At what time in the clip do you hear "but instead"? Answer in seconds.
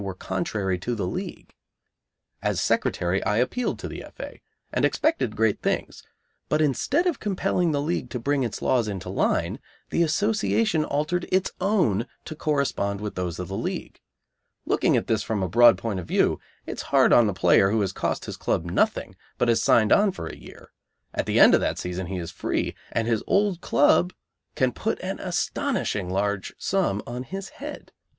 6.49-7.05